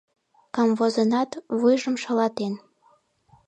[0.55, 2.53] Камвозынат, вуйжым шалатен.